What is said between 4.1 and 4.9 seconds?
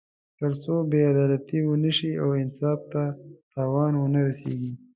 رسېږي.